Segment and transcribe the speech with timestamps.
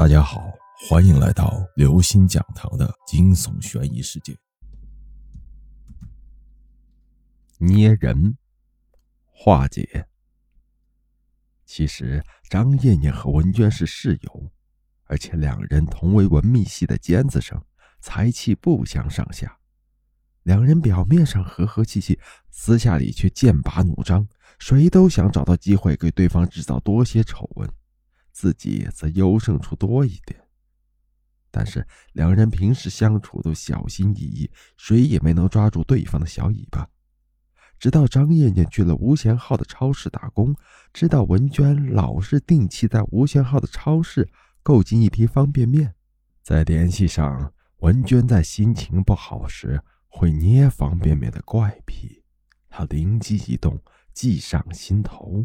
[0.00, 0.50] 大家好，
[0.88, 4.34] 欢迎来到刘星讲堂的惊悚悬疑世界。
[7.58, 8.34] 捏人
[9.26, 10.08] 化解。
[11.66, 14.50] 其实张艳艳和文娟是室友，
[15.04, 17.62] 而且两人同为文秘系的尖子生，
[18.00, 19.54] 才气不相上下。
[20.44, 24.26] 两人表面上和和气气，私下里却剑拔弩张，
[24.58, 27.70] 谁都想找到机会给对方制造多些丑闻。
[28.40, 30.40] 自己则优胜出多一点，
[31.50, 36.88] 但是两人平时相处都小心翼翼，谁也没能抓住对方的小尾巴。
[37.78, 40.56] 直到张艳艳去了吴贤浩的超市打工，
[40.94, 44.30] 知道文娟老是定期在吴贤浩的超市
[44.62, 45.94] 购进一批方便面，
[46.42, 52.24] 再联系上文娟在心情不好时会捏方便面的怪癖，
[52.70, 53.78] 他灵机一动，
[54.14, 55.44] 计上心头。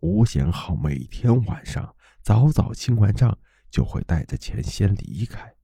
[0.00, 3.38] 吴贤浩每天晚上早早清完账，
[3.70, 5.54] 就会带着钱先离开，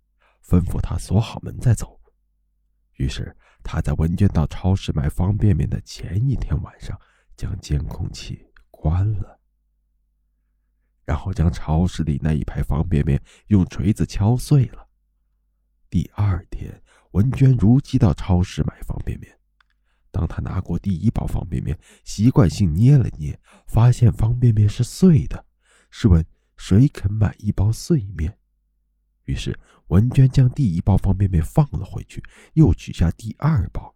[0.45, 1.98] 吩咐他锁好门再走。
[2.95, 6.98] 于是他在文娟到超市买方便面的前一天晚上，
[7.34, 9.41] 将监控器关了，
[11.05, 14.89] 然后将超市里那一排方便面用锤子敲碎了。
[15.89, 19.36] 第二天，文娟如期到超市买方便面。
[20.17, 25.45] 当他拿过第一包方便面，习惯性捏了捏，发现方便面是碎的。
[25.91, 26.25] 试问
[26.56, 28.39] 谁肯买一包碎面？
[29.25, 33.94] 于是文娟将第一包方便面放了回去，又取下第二包，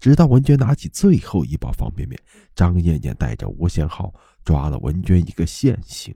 [0.00, 2.20] 直到文娟拿起最后一包方便面，
[2.56, 4.12] 张艳艳带着吴宪浩
[4.44, 6.12] 抓了文娟一个现行。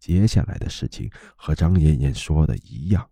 [0.00, 3.08] 接下来的事情和张艳艳说的一样。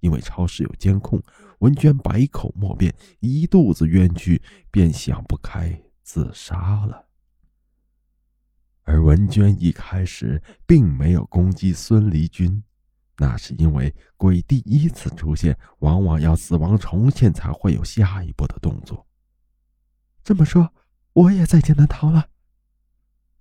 [0.00, 1.20] 因为超市有监控，
[1.58, 7.06] 文娟百口莫辩，一肚子冤屈，便想不开自杀了。
[8.84, 12.62] 而文娟一开始并没有攻击孙离军，
[13.16, 19.06] 那是因为鬼第一次出现，往往要死亡重现才会有下一步的动作。
[20.24, 20.72] 这么说，
[21.12, 22.30] 我也在劫难逃了？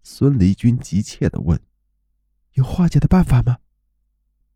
[0.04, 1.60] 孙离军急切的问
[2.56, 3.60] ：“有化解的办法吗？”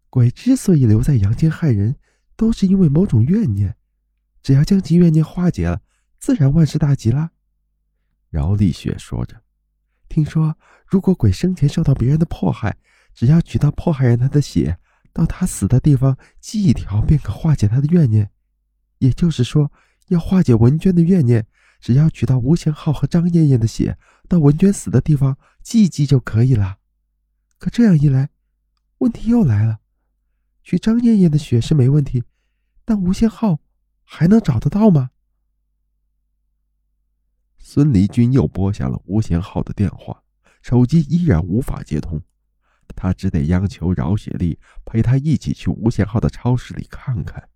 [0.09, 1.95] 鬼之所以留在阳间害人，
[2.41, 3.75] 都是因为某种怨念。
[4.41, 5.83] 只要将其怨念化解了，
[6.17, 7.29] 自然万事大吉啦。
[8.31, 9.43] 饶丽雪说着
[10.09, 10.57] ：“听说，
[10.87, 12.75] 如果鬼生前受到别人的迫害，
[13.13, 14.79] 只要取到迫害人他的血，
[15.13, 18.31] 到他死的地方祭一条，便可化解他的怨念。
[18.97, 19.71] 也就是说，
[20.07, 21.45] 要化解文娟的怨念，
[21.79, 26.79] 只要取到吴贤浩和张艳艳的血，到文娟死的地方祭祭就可以了。
[27.59, 28.31] 可这样一来，
[28.97, 29.77] 问题又来了。”
[30.63, 32.23] 取张艳艳的血是没问题，
[32.91, 33.61] 但吴先浩
[34.03, 35.11] 还能找得到吗？
[37.57, 40.21] 孙离军又拨响了吴贤浩的电话，
[40.61, 42.21] 手机依然无法接通，
[42.93, 47.47] 他只得央求饶雪丽陪他一起去吴贤浩的超市里看看。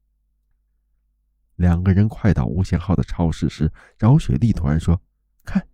[1.56, 3.70] 两个人快到吴贤浩的超市时，
[4.00, 5.02] 饶雪丽突然说
[5.44, 5.68] ：“看，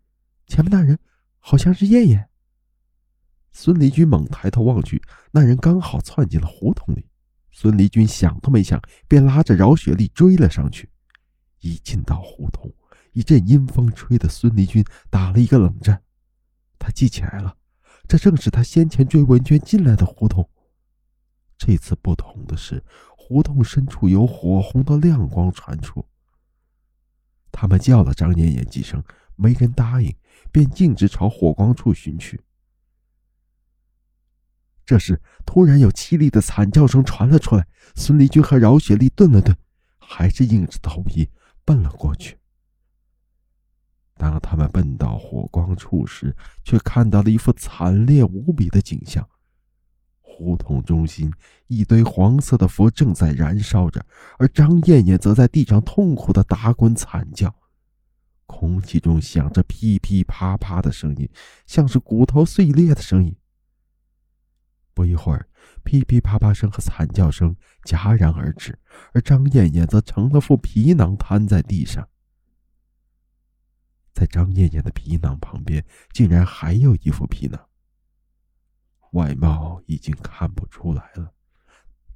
[0.48, 0.98] 前面那人
[1.38, 2.32] 好像是艳艳。”
[3.54, 7.11] 孙离军猛抬头望去，那人刚好窜进了胡同里。
[7.52, 10.90] 孙离军想都没想，便拉着饶雪丽追了上去。
[11.60, 12.74] 一进到胡同，
[13.14, 16.02] 一阵阴风吹得孙离军打了一个冷战。
[16.80, 17.56] 他记起来了，
[18.08, 20.50] 这正是他先前追文娟进来的胡同。
[21.58, 22.84] 这次不同的是，
[23.16, 26.04] 胡同深处有火红的亮光传出。
[27.52, 29.04] 他们叫了张艳艳几声，
[29.36, 30.16] 没人答应，
[30.52, 32.42] 便径直朝火光处寻去。
[34.92, 37.66] 这时，突然有凄厉的惨叫声传了出来。
[37.96, 39.56] 孙立军和饶雪丽顿了顿，
[39.98, 41.30] 还是硬着头皮
[41.64, 42.38] 奔了过去。
[44.18, 46.36] 当他们奔到火光处时，
[46.66, 49.26] 却看到了一幅惨烈无比的景象：
[50.20, 51.32] 胡同中心
[51.68, 54.06] 一堆黄色的佛正在燃烧着，
[54.40, 57.56] 而张艳艳则在地上痛苦的打滚惨叫。
[58.46, 61.30] 空气中响着噼噼啪啪的声音，
[61.66, 63.34] 像是骨头碎裂的声音。
[65.12, 65.46] 一会儿，
[65.84, 67.54] 噼噼啪啪声和惨叫声
[67.84, 68.80] 戛然而止，
[69.14, 72.08] 而张艳艳则成了副皮囊瘫在地上。
[74.14, 77.60] 在张艳艳的皮囊旁边，竟然还有一副皮囊。
[79.12, 81.34] 外貌已经看不出来了，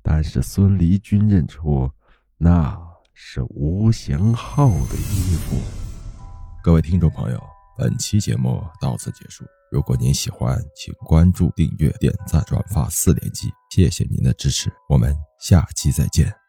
[0.01, 1.91] 但是孙离军认出
[2.37, 2.79] 那
[3.13, 5.57] 是吴贤浩的衣服。
[6.63, 7.43] 各位听众朋友，
[7.77, 9.43] 本期节目到此结束。
[9.75, 16.44] 如果您喜欢，请关注、订阅、点赞、转发四连击，谢谢您的支持，我们下期再见。